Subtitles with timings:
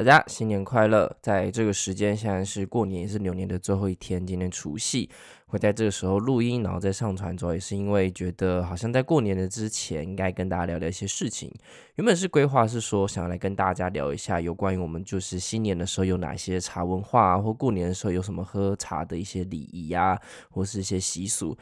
[0.00, 1.14] 大家新年快乐！
[1.20, 5.10] 在这个时间，现在是过年，也是牛年的最后一天，今天除夕，
[5.44, 11.52] 会在这个时候录音，然后再上传，主要也是因为觉得好像在过年的之前，应该跟大家聊聊一些事情。
[11.96, 20.18] 原本是规划是说，想要来跟大家聊一下有关于我们就是新年的时候有哪些茶文化啊，或过年的时候有什么喝茶的一些礼仪啊，
[20.50, 21.54] 或是一些习俗。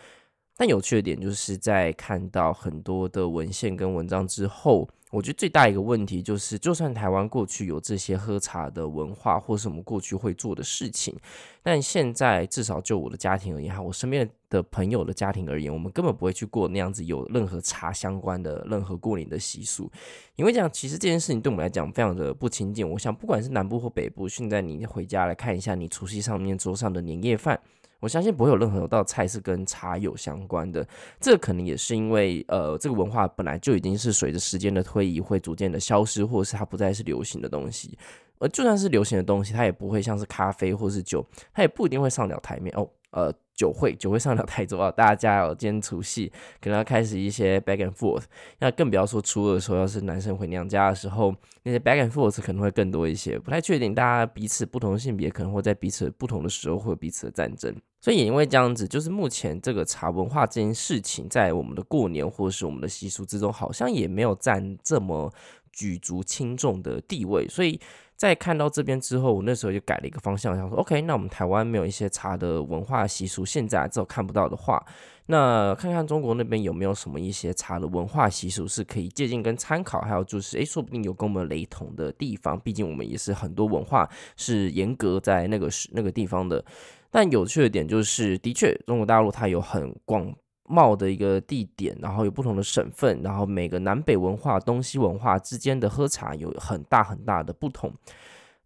[0.59, 4.87] 但有趣的点就是在看到很多的文献跟文章之后。
[5.11, 11.17] 我觉得最大一个问题就是，就算台湾过去有这些喝茶的文化，或是我们过去会做的事情，
[11.63, 19.91] 但现在至少就我的家庭而言，哈，我身边的朋友的家庭而言，我们根本不会去过那样子有任何茶相关的任何过年的习俗，
[20.37, 22.87] 因为这样其实这件事情对我们来讲非常的不亲近。
[22.87, 27.59] 我想，不管是南部或北部，现在你回家来看一下你除夕上面桌上的年夜饭。
[28.01, 30.87] 我相信不会有任何一道菜是跟茶有相关的，
[31.21, 37.99] 这可能也是因为，呃，这个文化本来就已经是随着时间的推移会逐渐的消失，或者是它不再是流行的东西。
[38.41, 42.89] 而就算是流行的东西，它也不会像是咖啡或是酒，它也不一定会上了台面哦。
[43.11, 45.55] 呃，酒会酒会上了台桌啊，大家加油！
[45.55, 48.25] 今天除夕可能要开始一些 back and forth，
[48.59, 53.39] 那更不要说初二的时候，要是男生回娘家的时候，那些 back and forth 可能会更多一些。
[53.39, 57.75] 不太确定，大家彼此不同的性别可能会在彼此不同的时候会有彼此的战争。
[58.01, 65.33] 所以也因为这样子，就是目前这个茶文化这件事情，在我们的过年或是我们的习俗之中，好像也没有占这么
[65.73, 67.81] 举足轻重的地位，所以。
[68.19, 74.85] 在看到这边之后，我那时候就改了一个方向，想说，OK，那我们台湾没有一些茶的文化习俗，现在只有看不到的话，
[75.27, 86.65] 那看看中国那边有没有什么一些茶的文化习俗是可以借鉴跟参考，还有就是，诶，说不定有跟我们雷同的地方，毕竟我们也是很多文化是严格在那个是那个地方的。
[87.11, 90.35] 但有趣的点就是，的确，中国大陆它有很广。
[90.71, 97.91] 袤的一个地点，然后有不同的省份，然后每个南北文化、东西文化之间的喝茶有很大很大的不同。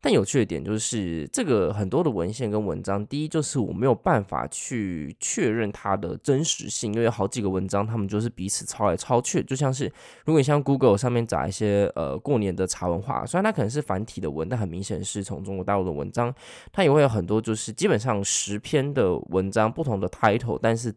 [0.05, 9.41] 但有趣的点就是，这个很多的文献跟文章，第一就是我没有办法去确认它的真实性，因为有好几个文章，他们就是彼此抄来抄去。
[9.45, 9.85] 就像是
[10.25, 16.35] 如果你像 Google 上面找一些呃过年的茶文化，虽然它可能是繁体的文，但很明显是从中国大陆的文章，
[16.73, 20.93] 它也会有很多就是基本上十篇的文章，不同的 title，但是。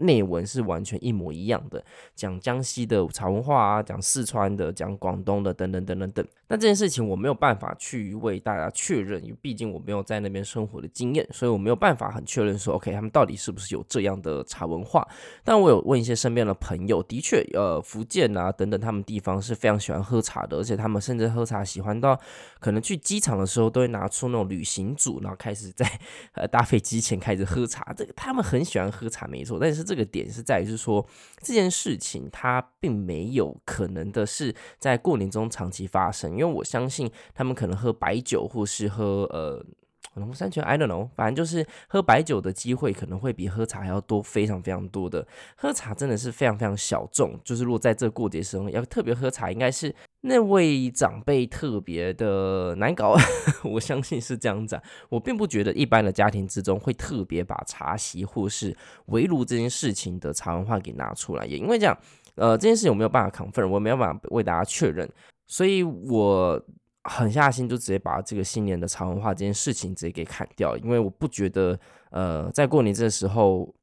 [0.00, 1.84] 内文是完全一模一样的，
[2.14, 6.26] 讲江西的茶文化啊，讲四川的，讲广东的，等等等等等。
[6.48, 15.06] 那这件事情我没有办法去为大家确认，因为毕竟我没有在那边生活的经验，所以我没有办法很确认说，OK，他们到底是不是有这样的茶文化。
[15.44, 22.18] 但我有问一些身边的朋友，的确，呃，福建啊等等，他们地方是非常喜欢喝茶的，而且他们甚至喝茶喜欢到
[22.58, 25.88] 可能去机场的时候都会拿出那种旅行组，然后开始在
[26.32, 27.92] 呃搭飞机前开始喝茶。
[27.96, 29.83] 这个他们很喜欢喝茶，没错，但是。
[29.84, 31.06] 这个点是在于，是说
[31.42, 39.64] 这件事情它并没有可能的是在过年中长期发生，因为我相信他们可能喝白酒或是喝呃
[40.14, 45.26] 龙山泉，I don't know，反正就是喝白酒的机会可能会比喝茶还要多，非常非常多的。
[45.56, 49.94] 喝茶真的是非常非常小众，就是如果在这过节时候要特别喝茶，应该是。
[50.26, 53.14] 那位长辈特别的难搞，
[53.62, 54.80] 我相信是这样子。
[55.10, 58.74] 我并不觉得一般的家庭之中会特别把茶席或是
[59.08, 61.94] 围炉这件事情的茶文化给拿出来，也因为这样，
[62.36, 65.06] 呃，这件事情我没有办法 confirm，我没有办法为大家确认，
[65.46, 66.58] 所以我
[67.04, 71.78] 狠下心就直接把这个新年的茶文化这件事情直接给砍掉，因为我不觉得，
[72.10, 73.74] 呃，在过年这时候。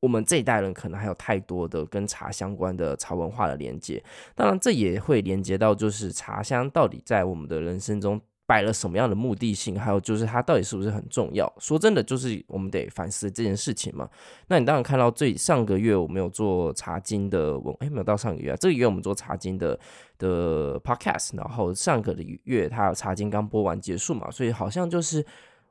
[0.00, 4.00] 我们这一代人可能还有太多的跟茶相关的茶文化的连接，
[4.36, 11.52] 当然这也会连接到就是茶香到底在我们的人生中摆了什么样的目的性，还有就是它到底是不是很重要。
[11.58, 14.08] 说真的，就是我们得反思这件事情嘛。
[14.46, 19.78] 那你当然看到最上个月我们有做茶经的文，哎，没有到上个月啊，这个月我们做茶经的
[20.18, 25.24] 的 podcast，然后上个的月它有茶经刚播完结束嘛，所以好像就是。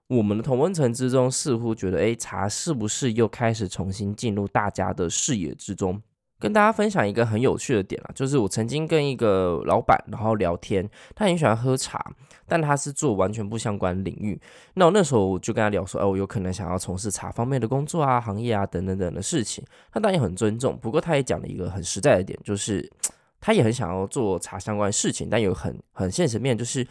[0.08, 6.00] 我们的同温层之中，似乎觉得，哎，茶是不是又开始重新进入大家的视野之中？
[6.38, 12.14] 跟大家分享一个很有趣的点啊，就是我曾经跟一个老板然后聊天，他很喜欢喝茶，
[12.48, 14.40] 但他是做完全不相关领域。
[14.76, 19.64] 那我那时候我就跟他聊说，哎，我有可能想要从事茶方面的工作啊、行业啊等等等的事情。
[19.92, 22.90] 他当然很尊重，不过他也讲了一个很实在的点，就是。
[23.42, 26.88] 他也很想要做茶相关的事情，但有很很现实面就是。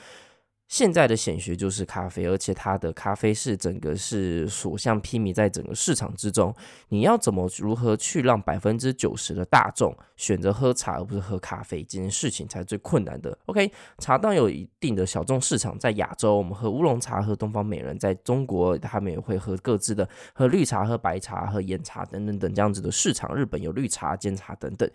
[0.66, 6.52] 现在的显学就是咖啡，而且它的咖啡是整个是所向披靡在整个市场之中。
[6.88, 13.36] 你要怎么如何去让百分之九十的大众选择喝茶而不是喝咖啡这件事情才是最困难的。
[13.46, 23.36] OK，茶当有一定的小众市场，在亚洲我们喝乌龙茶、喝东方美人，在中国他们也会喝各自的喝绿茶、喝白茶、喝岩茶等等等这样子的市场。
[23.36, 24.90] 日本有绿茶、煎茶等等。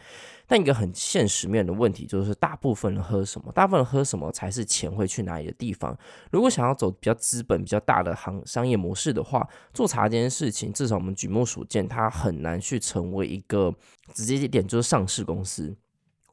[0.48, 3.52] 但一个很现实面的问题就是，大部分人喝什么？
[3.52, 5.96] 大部分人喝什么才是钱会去哪里的地方？
[6.32, 13.72] 如果想要走比较资本、比较大的行商业模式的话，做茶这件事情，至少我们举目所见，它很难去成为一个
[14.14, 15.76] 直接一点就是上市公司。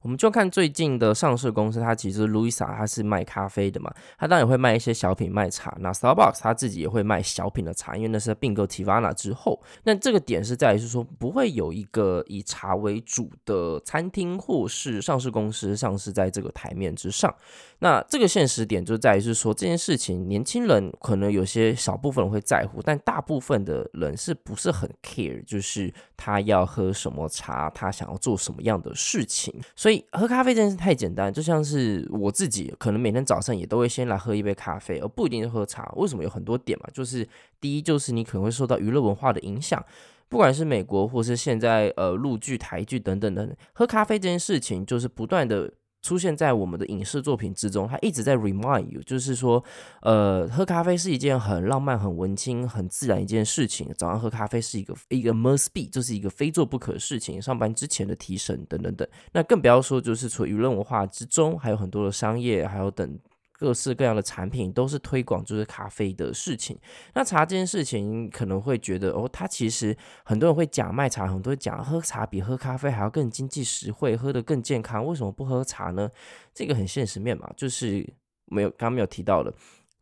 [0.07, 5.77] 我们就看最近的上市公司，它其实 Louisa 它是卖咖啡的嘛，它当然也会卖一些小品卖茶。
[5.81, 9.61] 那 Starbucks 它自己也会卖小品的茶，因为那是并购 Tivana 之后。
[9.83, 17.35] 那这个点是在于是说，不会有一个以茶为主的餐厅或是上市公司上市在这个台面之上。
[17.81, 25.45] 那这个现实点就在于是说，这件事情年轻人可能有些少部分人会在乎，但大部分的人是不是很 care？
[25.45, 29.96] 就是他要喝什么茶，他想要做什么样的事情，所以。
[30.13, 35.93] 喝咖啡这件事太简单，就像是我自己可能每天早上也都会先来喝一杯咖啡，而不一定是喝茶。
[35.97, 36.89] 为什么有很多点嘛？
[36.93, 37.27] 就是
[37.61, 39.85] 第一，就是你可能会受到娱乐文化的影响，
[40.29, 45.73] 不管是美国或是现在呃陆剧、台剧等等等等，喝咖啡这件事情就是不断的。
[46.07, 49.63] 出现在我们的影视作品之中，它一直在 remind you，就是说，
[50.03, 53.93] 呃，喝咖啡是一件很浪漫、很文青、很自然一件事情。
[53.99, 57.43] 早上喝咖啡是一个一个 must be，就是一个非做不可的事情。
[57.43, 63.19] 上班之前的提神等等等，那更不要说就是除了舆论文化之中，还有很多的商业，还有等。
[63.59, 66.79] 各式各样的产品都是推广就是咖啡的事情。
[67.15, 75.05] 那茶这件事情可能会觉得哦，它其实很多人会讲卖茶，很多人讲喝茶比喝咖啡还要更经济实惠，喝得更健康。
[75.05, 76.11] 为什么不喝茶呢？
[76.55, 78.07] 这个很现实面嘛，就是
[78.47, 79.53] 没有刚刚没有提到的。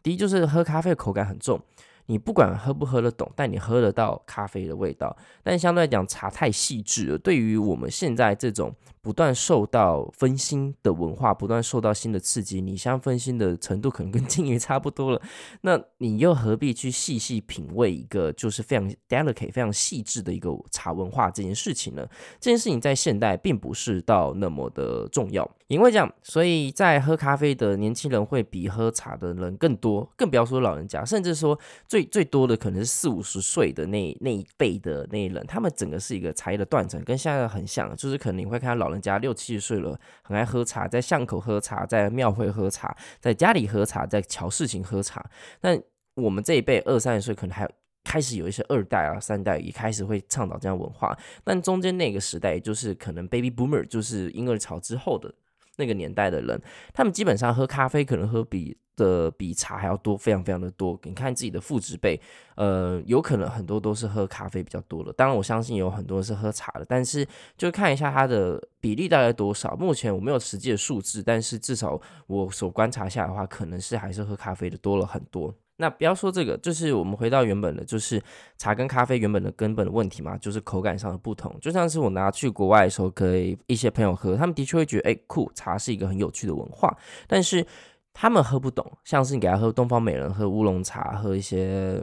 [0.03, 1.61] 第一就是喝咖啡口感很重。
[2.07, 5.17] 你不管喝不喝得懂，但你喝得到咖啡的味道。
[5.43, 7.17] 但相对来讲，茶太细致了。
[7.17, 8.75] 对于我们现在这种
[9.05, 15.21] 不断受到分心的文化，不断受到新的刺激，你像分心的程度可能跟金鱼差不多了。
[15.61, 22.09] 那你又何必去细细品味一个就是非常 delicate、非常细致的一个茶文化这件事情呢？
[22.41, 25.49] 这件事情在现代并不是到那么的重要。
[25.67, 31.59] 因为这样，所以在喝咖啡的年轻人会比喝茶的人更多，更不要说老人家，甚至说。
[31.87, 45.29] 最最多的可能是四五十岁的那那一辈的那一人，他们整个是一个茶叶的断层，跟现在很像，就是可能你会看到老人人家六七十岁了，很爱喝茶，在巷口喝茶，在庙会喝茶，在家里喝茶，在桥事情喝茶。
[45.61, 45.79] 但
[46.15, 47.69] 我们这一辈二三十岁，可能还
[48.03, 51.15] 开始有一些二代啊、三代也开始会倡导这样文化，
[51.45, 55.35] 但中间那个时代，就是可能 baby boomer，就是婴儿潮之后的
[55.77, 56.61] 那个年代的人，
[56.93, 58.79] 他们基本上喝咖啡可能喝比。
[58.97, 60.99] 的比茶还要多，非常非常的多。
[61.03, 62.21] 你看自己的父执辈，
[62.55, 65.13] 呃，有可能很多都是喝咖啡比较多的。
[65.13, 67.27] 当然，我相信有很多是喝茶的，但是
[67.57, 69.75] 就看一下它的比例大概多少。
[69.77, 75.55] 目前我没有实际的数字，但是至少我所观察下的话，可能是还是喝咖啡的多了很多。
[75.77, 78.23] 那不要说这个，就是我们回到原本的，就是
[78.57, 81.53] 茶跟咖啡原本的根本的问题嘛，就是口感上的不同。
[81.61, 86.97] 就像是我拿去国外的时候，给一些朋友喝，他们的确会觉得，哎，酷，茶是一个很有趣的文化，
[87.27, 87.67] 但是。
[88.15, 92.01] 他们喝不懂，像是你给他喝东方美人、喝乌龙茶、喝一些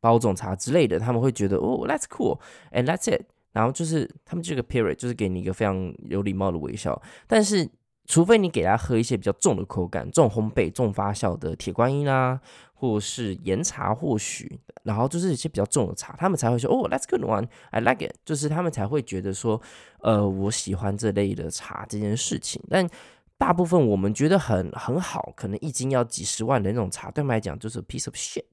[0.00, 2.38] 包种茶之类的，他们会觉得哦，that's cool
[2.70, 3.26] and that's it。
[3.52, 7.00] 然后就是他们这个 period 就是给你一个非常有礼貌的微笑。
[7.26, 7.68] 但是，
[8.06, 12.40] 除非你给他喝一些比较重的口感、重烘焙、重发酵的铁观音啊，
[12.72, 18.14] 或是岩茶，或许，然后就是一些比较重的茶，他们才会说哦，that's good one，I like it。
[18.24, 19.60] 就是他们才会觉得说，
[19.98, 22.88] 呃，我喜欢这类的茶这件事情，但。
[23.36, 28.44] 大部分我们觉得很很好，可能一斤要几十万的那种茶，对他们来讲就是 piece of shit。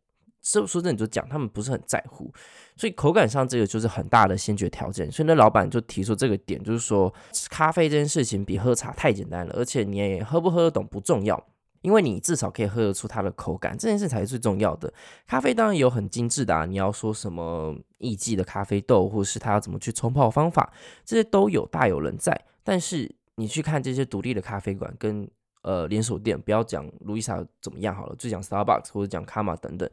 [0.41, 2.33] 说说真的，就讲他们不是很在乎，
[2.75, 5.09] 所以口感上这个就是很大的先决条件。
[5.11, 7.13] 所以那老板就提出这个点，就是说
[7.51, 11.39] 咖啡这件事情比喝茶太简单了，而且你也喝不喝得懂不重要，
[11.83, 14.91] 因为你至少可以喝得出它的口感，这件事才是最重要的。
[15.27, 20.73] 咖啡当然有很精致的啊，你要说什么艺伎的咖啡豆，或是它要怎么去冲泡方法，
[21.05, 23.15] 这些都有大有人在，但是。
[23.41, 25.27] 你去看这些独立的咖啡馆跟
[25.63, 29.89] 呃连锁店，不要讲路易莎怎么样好了，就讲 Starbucks 或者讲卡玛等等，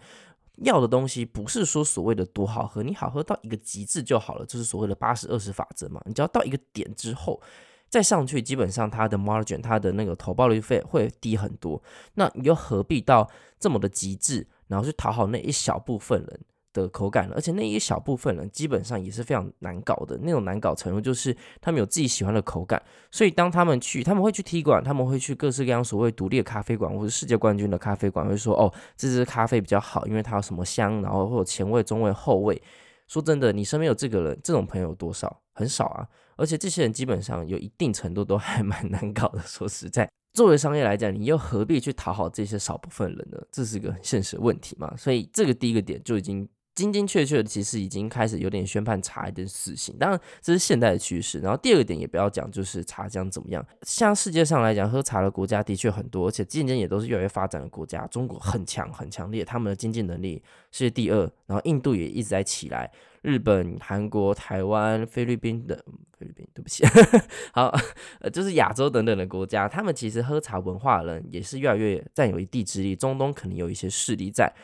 [0.56, 5.98] 要的东西不是说所谓的多好喝，你好喝到一个极致就好了，就是所谓的八十二十法则嘛。
[6.04, 7.40] 你只要到一个点之后
[7.88, 11.82] 再上去，基本上它的 margin 它的那个投报率费会低很多。
[12.14, 13.26] 那你又何必到
[13.58, 16.40] 这么的极致，然后去讨好那一小部分人？
[16.72, 32.60] 的口感，而且那一小部分人基本上也是非常难搞的，那种难搞程度就是他们有自己喜欢的口感，所以当他们去，他们会去踢馆，他们会去各式各样所谓独立的咖啡馆或者世界冠军的咖啡馆，会说哦，这支咖啡比较好，因为它有什么香，然后或者前味、中味、后味。
[33.06, 35.40] 说真的，你身边有这个人，这种朋友多少？
[35.54, 36.06] 很少啊，
[36.36, 39.40] 而且这些人基本上有一定程度都还蛮难搞的。
[39.40, 40.08] 说实在。
[40.34, 43.38] 作为商业来讲，你又何必去讨好这些少部分人呢？
[43.50, 44.94] 这是一个很现实的问题嘛。
[44.96, 46.46] 所以这个第一个点就已经
[46.78, 49.96] 精精确确的，其实已经开始有点宣判茶一点死刑。
[49.98, 51.40] 当然这是现代的趋势。
[51.40, 53.66] 然后第二个点也不要讲，就是茶将怎么样。
[53.82, 58.06] 像世界上来讲，喝茶的国家的确很多，而且渐渐也都是越来越发展的国家。
[58.06, 61.28] 中国很强很强烈，他们的经济能力世界第二。
[61.46, 62.88] 然后印度也一直在起来。
[63.22, 65.74] 日本、韩国、台湾、菲律宾的
[66.16, 66.84] 菲律宾，对不起，
[67.52, 67.76] 好，
[68.20, 72.94] 呃，就是亚洲等等的国家，他们其实喝茶文化的人也是越来越占有一地之力。
[72.94, 74.54] 中东可能有一些势力在。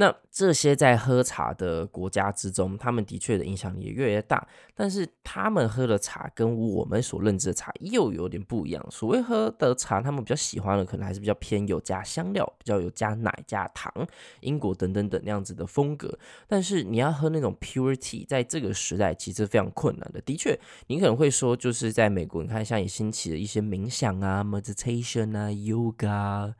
[0.00, 8.86] 那这些在喝茶的国家之中，他们的确的影响力也越来越大，但是他们喝的茶跟我们所认知的茶又有点不一样。
[8.92, 13.92] 所谓喝的茶，他们比较喜欢的可能还是比较偏有加香料，比较有加奶、加糖、
[14.38, 16.16] 英国等等等那样子的风格。
[16.46, 20.20] 但是你要喝那种 pure tea，在这个时代其实非常困难的。
[20.20, 26.54] 的确，你可能会说，就是在美国，你看像也兴起了一些冥想啊、meditation 啊、yoga。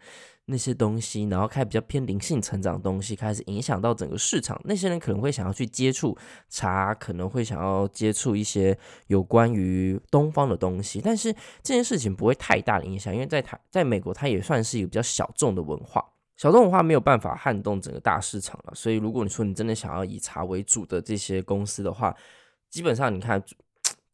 [0.48, 4.60] 那些东西，然后开比较偏灵性成长的东西，开始影响到整个市场。
[4.64, 6.16] 那些人可能会想要去接触
[6.48, 8.76] 茶，可能会想要接触一些
[9.06, 11.00] 有关于东方的东西。
[11.02, 16.04] 但是这件事情不会太大的影响，因为在台，在美国，它也算是一个比较小众的文化。
[16.36, 18.72] 小众文化没有办法撼动整个大市场了。
[18.74, 22.16] 所以，如果你说你真的想要以茶为主的这些公司的话，
[22.70, 23.42] 基本上你看。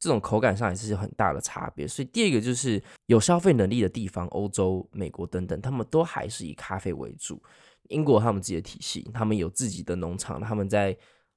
[0.05, 7.43] 这种口感上也是有很大的差别，所以第二个就是有消费能力的地方，欧洲、美国等等，他们都还是以咖啡为主。
[7.89, 10.95] 英国他们自己的体系，他们有自己的农场，他们在。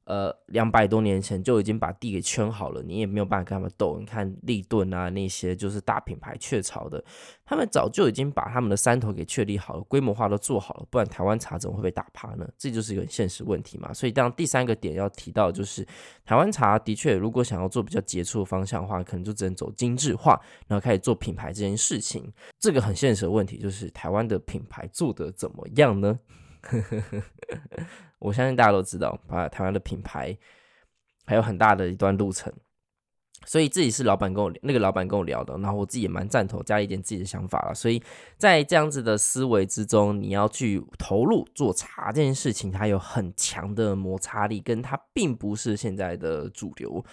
[0.07, 3.97] 呃，两百多年前就已经把地给圈好了，你也没有办法跟他们斗。
[3.99, 7.03] 你看立顿啊，那些就是大品牌雀巢的，
[7.43, 12.47] 他们早就已经把他们的山头给确立好了，规模化都做好了，不然台湾茶怎么会被打趴呢？
[12.57, 13.93] 这就是一个很现实问题嘛。
[13.93, 15.85] 所以，当第三个点要提到，就是
[16.23, 22.31] 台湾茶的确，如果想要做比较杰出的方向的话，可能就只能走精致化，然后开始做品牌这件事情。
[22.57, 26.17] 这个很现实的问题就是，台湾的品牌做得怎么样呢？
[28.19, 30.37] 我相信大家都知道，把台湾的品牌
[31.25, 32.51] 还有很大的一段路程，
[33.45, 37.75] 所以自己是老板跟我那个老板跟我聊的，然后我自己也蛮赞同，加一点自己的想法了。
[37.75, 38.01] 所以
[38.37, 47.05] 在这样子的思维之中，你要去投入做茶这件事情，它有很强的摩擦力，跟它并不是现在的主流。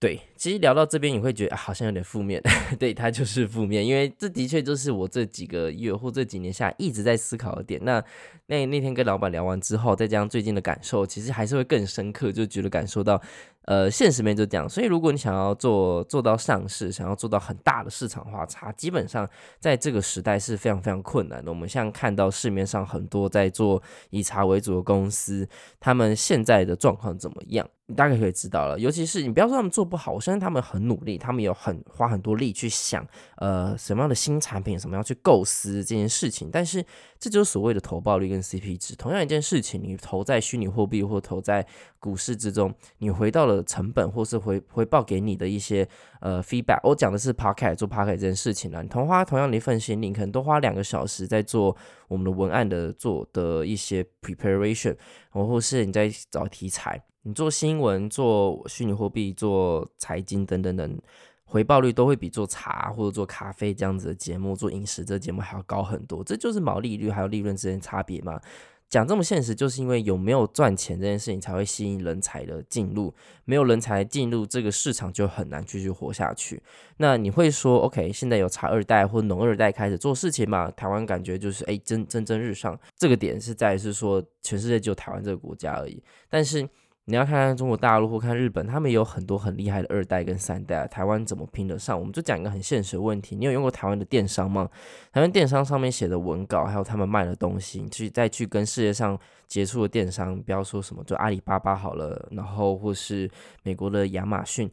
[0.00, 2.42] 对，其实聊到这边你会觉得、好像有点负面，
[2.80, 7.78] 对，它就是负面，因为这的确就是我这几个月或这几年下来一直在思考的点。
[7.84, 8.02] 那
[8.46, 13.20] 那那天跟老板聊完之后，再加上最近的感受，其实还是会更深刻，就觉得感受到。
[13.66, 19.28] 呃，现实面就这样，所以如果你想要做做到上市，想要做到很大的市场化，茶基本上
[19.60, 21.52] 在这个时代是非常非常困难的。
[21.52, 25.46] 我们现在看到市面上很多在做以茶为主的公司，
[25.78, 27.68] 他们现在的状况怎么样？
[27.90, 28.78] 你大概可以知道了。
[28.78, 33.04] 尤其是你不要说他们做不好，我相信他们很努力，他们有很花很多力去想，
[33.36, 36.48] 呃，什么样的新产品，什么样去构思这件事情。
[36.52, 36.84] 但是
[37.18, 38.94] 这就是所谓的投报率跟 CP 值。
[38.94, 41.66] 同样一件事情，你投在虚拟货币或投在
[41.98, 45.86] 股市之中，你回到了成本，或是回回报给你的一些
[46.20, 46.80] 呃 feedback。
[46.84, 51.76] 我讲的是 podcast 做 podcast 这件事情了，你同花同样的一份心力，你可能多花两个小时在做
[52.08, 54.96] 我们的文案的做的一些 preparation，
[55.32, 60.98] 然后或是你在找题材，你做新闻、做虚拟货币、做财经等等等，
[61.44, 66.24] 回报率都会比做茶或者做咖啡这样子的节目、做饮食这节目还要高很多。
[66.24, 68.40] 这就是毛利率还有利润之间差别嘛。
[68.88, 76.60] 讲这么现实，就是因为有没有赚钱这件事情才会吸引人才的进入，没有人才进入这个市场就很难继续活下去。
[76.96, 80.70] 那你会说，OK，现在有茶二代或农二代开始做事情嘛？
[80.70, 82.76] 台湾感觉就是哎，蒸蒸蒸日上。
[82.96, 86.66] 这个点是在是说，全世界只有台湾这个国家而已，但是。
[87.10, 91.98] 你要看看中国大陆或看日本，他们也有很多很厉害的二代跟三代，台湾怎么拼得上？
[91.98, 94.70] 我们就讲一个很现实的问题：你有用过台湾的电商吗？
[95.10, 103.28] 台湾电商上面写的文稿，还有他们卖的东西，你去再去跟世界上杰出的电商，不要说什么，就阿里巴巴好了，然后或是
[103.64, 104.70] 美国的亚马逊，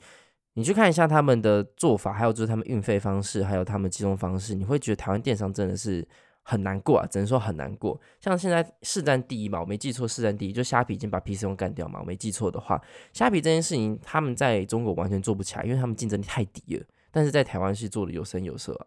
[0.53, 6.07] 你去看一下他们的做法，还有就是他们运费方式，还有他们集中方式，你会觉得台湾电商真的是。
[6.49, 7.99] 很难过啊，只能说很难过。
[8.21, 16.85] 像现在市占第一嘛，我没记错，市占第一就虾皮已经把 PC 用干掉嘛，我没记错的话，虾皮这件事情他们在中国完全做不起来，因为他们竞争力太低了。
[17.11, 18.85] 但是在台湾是做的有声有色啊，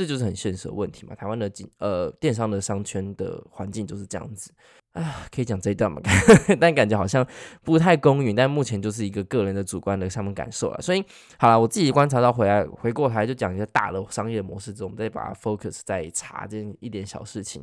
[0.00, 1.14] 这就是很现实的问题嘛。
[1.14, 4.50] 台湾的经呃电商的商圈的环境就是这样子
[4.92, 6.00] 啊，可以讲这一段嘛？
[6.58, 7.26] 但感觉好像
[7.62, 8.34] 不太公允。
[8.34, 10.80] 但目前就是一个个人的主观的上面感受了。
[10.80, 11.04] 所以
[11.36, 17.62] 好了，我自己观察到回来回过头就讲一些大的商业模式之后，我们再把它 focus 在查这一点小事情。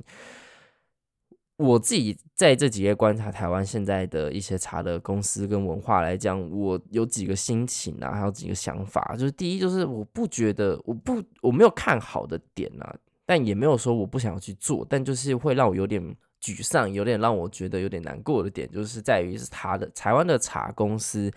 [1.58, 9.16] 我自己在这几页观察台湾现在的一些茶的公司跟文化来讲，我有几个心情啊，还有几个想法。
[9.18, 12.96] 就是第一，就是我不觉得，我不我没有看好的点啊，
[13.26, 16.02] 但也没有说我不想要去做，但就是会让我有点
[16.42, 21.32] 沮丧，有点让我觉得有点难过的点，就是在于是他的台湾的茶公司。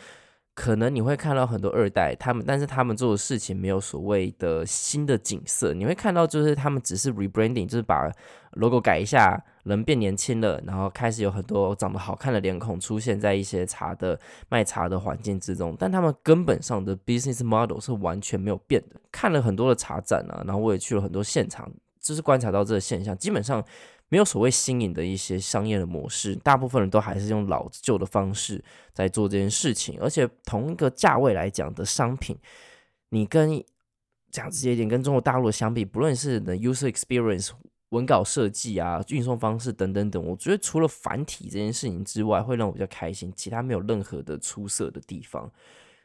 [0.55, 5.73] 可能你会看到很多二代，他们但是他们做的事情没有所谓的新的景色。
[5.73, 8.13] 你会看到就是他们只是 rebranding，就是把
[8.53, 15.75] logo 改一下，人变年轻了，然后开始有很多长得好看的脸孔出现在一些茶的卖茶的环境之中。
[15.79, 19.01] 但他们根本上的 business model 是完全没有变的。
[19.11, 23.65] 看了很多的茶展啊，然后我也去了很多现场，就是观察到这个现象，基本上。
[24.11, 28.63] 没有所谓新颖的一些商业的模式，大部分人都还是用老旧的方式
[28.93, 29.99] 在做这件事情。
[30.01, 32.37] 而且同一个价位来讲的商品，
[33.11, 33.65] 你跟
[34.31, 37.51] 讲直接一点，跟中国大陆相比，不论是的 user experience、
[37.91, 45.51] 文稿设计啊、运送方式等等等，我觉得除了繁体这件事情之外，会让我比较开心，其他没有任何的出色的地方。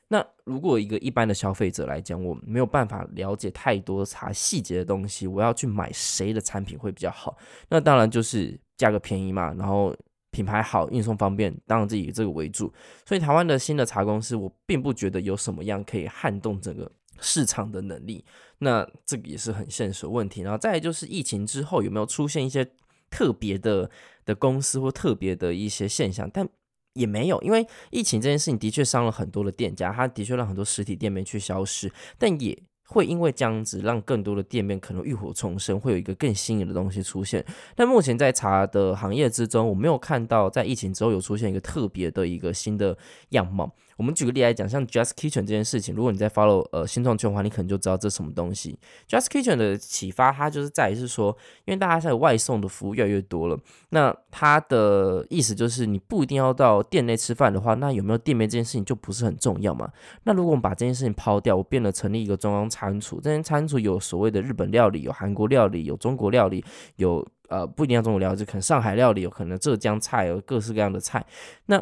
[0.08, 7.36] 那如果一个一般的消费者来讲，我没有办法了解太多茶细节的东西，我要去买谁的产品会比较好？
[7.70, 9.96] 那当然就是价格便宜嘛，然后
[10.30, 12.72] 品牌好，运送方便，当然是以这个为主。
[13.06, 18.24] 所以台湾的新的茶公司，我并不觉得有什么样可以撼动整个市场的能力。
[18.60, 20.42] 那这个也是很现实的问题。
[20.42, 22.64] 然后再就是疫情之后有没有出现一些
[23.10, 23.90] 特别的
[24.24, 26.30] 的公司或特别的一些现象？
[26.32, 26.48] 但
[26.96, 37.46] 也没有，因为疫情这件事情的确伤了很多的店家，它的确让很多实体店面去消失，但也会因为这样子让更多的店面可能浴火重生，会有一个更新颖的东西出现。
[37.76, 42.98] 但目前在茶的行业之中，我没有看到在疫情之后有出现一个特别的一个新的
[43.30, 43.76] 样貌。
[43.98, 48.78] 我们举个例来讲，像 Just Kitchen 这件事情，如果你在 follow 呃新创圈的话，你可能就知道这什么东西。
[49.08, 51.36] Just Kitchen 的启发，它就是在于是说，
[51.66, 53.58] 因为大家在外送的服务越来越多了，
[53.90, 59.90] 那它的意思就是你不一定要到店内吃饭的话，那有没有店面这件事情就不是很重要嘛？
[60.24, 66.64] 那如果我们把这件事情抛掉，我变得成立一个中央餐厨，这间餐厨有所谓的日本料理，有韩国料理，有中国料理，
[66.98, 71.26] 有呃不一定要中国料理，就可能上海料理，有可能浙江菜，有各式各样的菜，
[71.68, 71.82] 那。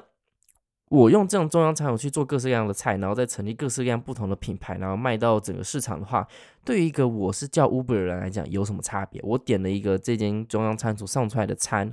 [0.94, 6.28] 我用这种中央餐我去做各式各样的菜，然后再成立各式各样不同的品牌，然后卖到整个市场的话，
[6.64, 9.20] 对于一个我是叫 Uber 的人来讲，有什么差别？
[9.24, 11.92] 我点了一个这间中央餐厨上出来的餐，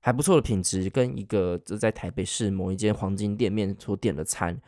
[0.00, 4.58] 还不错的品质，跟一个就在台北市某一间黄金店面所点的餐。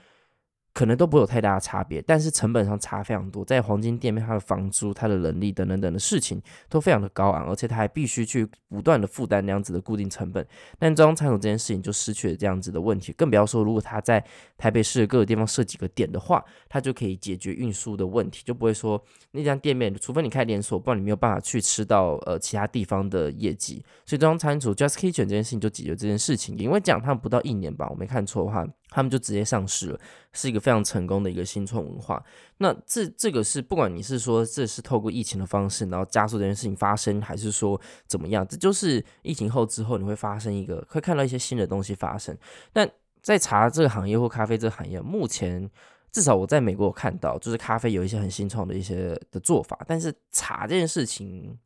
[0.75, 3.45] 可能都不会有太大的差别，但是成本上差非常多。
[3.45, 10.47] 在黄金店面，它的房租、它的人力等等等的事情都非常的高昂，而且它还必须去不断的负担那样子的固定成本。
[10.79, 14.25] 但中央餐馆这件事情就失去了这样子的问题，更不要说如果它在
[14.57, 18.99] 台北市各个地方设几个点的话，它就可以解决运输的问题，就不会说
[19.33, 23.85] 那家店面，除非你开连锁，不然你没有办法去吃到呃其他地方的业绩。
[24.07, 28.67] 所以中央餐厨 Just Kitchen 这件事情就解决这件事情，因为讲他们不到一年吧，我没看错的话。
[28.93, 30.01] 他们就直接上市了，
[30.33, 32.23] 是一个非常成功的一个新创文化。
[32.59, 42.37] 那这这个是不管你是说这是透过疫情的方式，然后加速这件事情发生，还是说怎么样，这就是疫情后之后你会发生一个会看到一些新的东西发生。
[42.73, 42.89] 但
[43.23, 45.69] 在茶这个行业或咖啡这个行业，目前
[46.13, 51.59] 至少我在美国有看到，就是咖啡有一些很新创的一些的做法，但是茶这件事情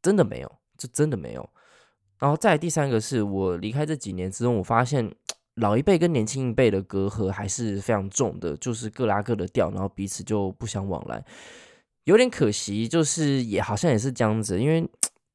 [0.00, 1.50] 真的没有，就真的没有。
[2.18, 5.14] 然后再第三个是我离开这几年之中，我发现。
[5.56, 11.24] 老一辈跟年轻一辈的隔阂还是非常重的，就是各拉各的调，然后彼此就不相往来，
[12.04, 12.88] 有点可惜。
[12.88, 14.84] 就是也好像也是这样子，因为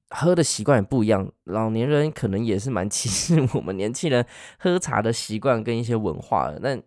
[0.09, 4.25] 喝的习惯也不一样，老年人可能也是蛮 歧视我们年轻人
[4.57, 6.59] 喝茶的习惯跟一些文化的。
[6.61, 6.83] 但，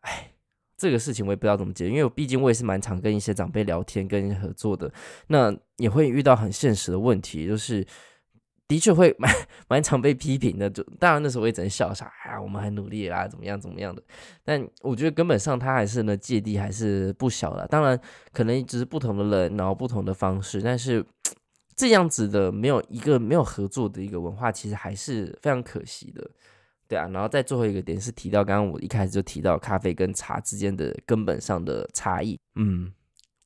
[0.00, 0.32] 哎，
[0.78, 4.90] 这个事情我也不知道怎么解，因为我毕竟我也是蛮常跟一些长辈聊天、跟合作的，
[5.26, 7.86] 那也会遇到很现实的问题，就是。
[8.68, 9.34] 的确会蛮
[9.66, 14.02] 蛮常被批评的，就当然那时候我也只能笑笑，哎呀，我们很努力啦，怎么样怎么样的。
[14.44, 17.66] 但我觉得根本上他还是呢芥蒂还是不小了。
[17.66, 17.98] 当然
[18.30, 21.02] 可能只是不同的人，然后不同的方式，但是
[21.74, 26.30] 这样子的没有一个没有合作的一个文化，其实还是非常可惜的，
[26.86, 27.08] 对啊。
[27.08, 32.38] 然后再最后一个点是提到刚刚我一开始就提到咖啡跟茶之间的根本上的差异。
[32.56, 32.92] 嗯，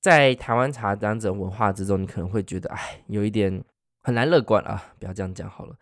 [0.00, 3.62] 在台湾茶这样子文化之中，你可能会觉得哎，有一点。
[4.02, 4.92] 很难乐观啊！
[4.98, 5.76] 不要这样讲好了，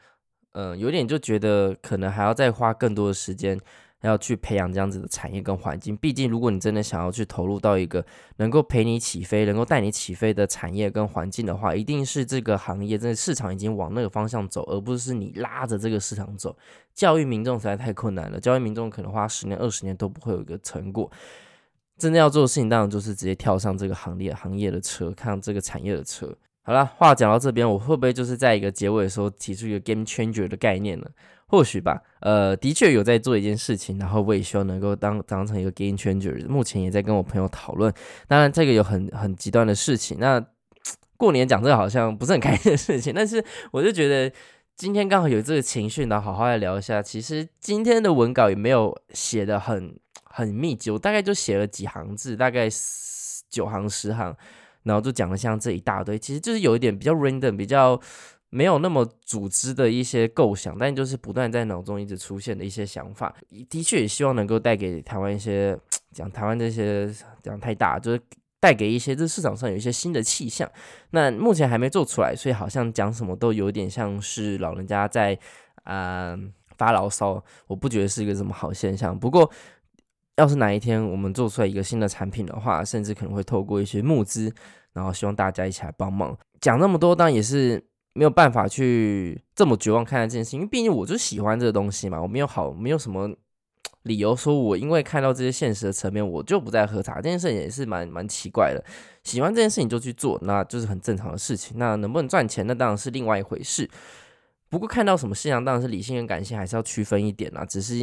[0.53, 3.59] 嗯、有点就觉得可能还要再花更多的时间
[4.03, 5.97] 要去培养这样子的产业跟环境。
[5.97, 8.05] 毕竟，如果你真的想要去投入到一个
[8.37, 16.57] 能够陪你起飞、能够带你起飞的产业跟环境的话，一定是这个行业真的市场已经往那个方向走，而不是你拉着这个市场走。
[16.95, 21.11] 教育民众实在太困难了，教育民众可能花十年、二十年都不会有一个成果。
[21.99, 26.35] 真正要做的事情，当然就是直接跳上这个行业行业的车，看这个产业的车。
[26.71, 31.07] 好了，话讲到这边，我会不会就是在一个结尾的时候提出一个 game changer 的概念呢？
[31.49, 32.01] 或许吧。
[32.21, 36.47] 呃，的确有在做一件事情，然后我也希望能够当当成一个 game changer。
[36.47, 37.93] 目前也在跟我朋友讨论。
[38.29, 40.19] 当然，这个有很很极端的事情。
[40.21, 40.41] 那
[41.19, 44.33] 过年讲这个好像不是很开心的事情，但是我就觉得
[44.77, 47.03] 今天刚好有这个情绪，然后好好来聊一下。
[47.03, 52.69] 其实今天的文稿也没有写得很很密集，我大概就写了几行字，大概
[53.49, 54.37] 九行十行。
[54.91, 58.01] 然后就讲了像这一大堆，其实就是有一点比较 random，比较
[58.49, 63.33] 没有那么组织的一些构想，但就是不断在脑中一直出现的一些想法。
[63.69, 65.79] 的确也希望能够带给台湾一些
[66.11, 67.09] 讲台湾这些
[67.41, 68.21] 讲太大，就是
[68.59, 70.69] 带给一些这市场上有一些新的气象。
[71.11, 75.39] 那目前还没做出来，所以好像讲什么都有点像是老人家在
[75.85, 76.37] 啊、
[76.77, 79.17] 发牢骚，我不觉得是一个什么好现象。
[79.17, 79.49] 不过。
[80.37, 84.51] 要是哪一天我们做出来一个新的产品的话，甚至可能会透过一些募资，
[84.93, 86.37] 然后希望大家一起来帮忙。
[86.61, 93.31] 讲那么多，当然也是没有办法去这么绝望看待这件事情，因为毕竟我就喜欢这个东西嘛，我没有好，没有什么
[94.03, 97.17] 理由说我因为看到这些现实的层面，我就不再喝茶。
[97.17, 98.85] 这件事情也是蛮蛮奇怪的。
[99.25, 101.79] 喜欢这件事情就去做，那就是很正常的事情。
[101.79, 103.89] 那能不能赚钱，那当然是另外一回事。
[104.69, 107.65] 不过看到什么现象，当然是理性跟感性还是要区分一点啦。
[107.65, 107.95] 只是。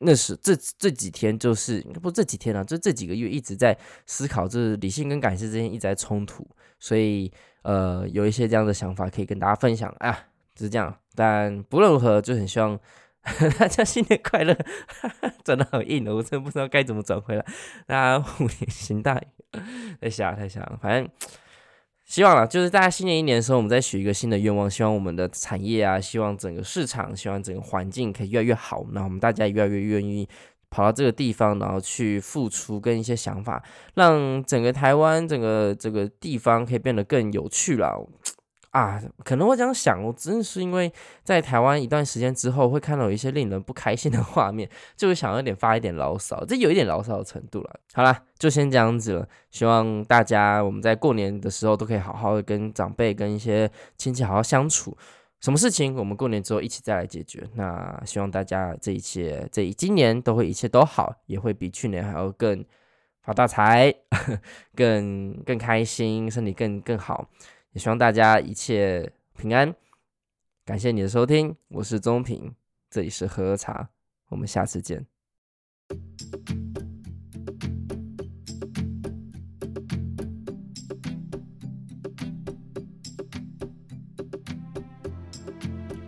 [0.00, 3.76] 那是这这几天就是不这几天啊，就这几个月一直在
[4.06, 6.46] 思考，就是理性跟感性之间一直在冲突，
[6.80, 10.94] 所以呃有一些这样的想法可以跟大家分享啊，就是这样。
[11.14, 12.78] 但不论如何，就很希望
[13.58, 14.56] 大家新年快乐，
[15.44, 17.46] 转得好硬哦，我真的不知道该怎么转回来。
[17.86, 19.60] 大家 虎年行大运，
[20.00, 21.08] 太吓太吓了，反正。
[22.04, 28.84] 希望了，就是大家新年一年的时候，我们再许一个新的愿望，希望我们的产业啊，希望整个市场，希望整个环境可以越来越好。
[28.92, 30.28] 那我们大家越来越愿意
[30.68, 33.64] 跑到这个地方，然后去付出跟一些想法，
[33.94, 38.06] 让整个台湾整个这个地方可以变得更有趣了。
[38.74, 47.78] 啊，可能会这样想，我真的是因为在台湾一段时间之后，会看到有一些令人不开心的画面，就会想要点发一点牢骚，这有一点牢骚的程度了。
[47.92, 49.28] 好了，就先这样子了。
[49.52, 54.96] 希望大家我们在过年的时候都可以好好的跟长辈、跟一些亲戚好好相处。
[55.40, 57.48] 什么事情我们过年之后一起再来解决。
[57.54, 62.64] 那希望大家这一切，这一今年都会一切都好，也会比去年还要更
[63.22, 63.94] 发大财，
[64.74, 67.28] 更更开心，身体更更好。
[67.74, 69.74] 也希望大家一切平安，
[70.64, 72.54] 感谢你的收听，我是宗平，
[72.88, 73.90] 这里是喝喝茶，
[74.28, 75.04] 我们下次见。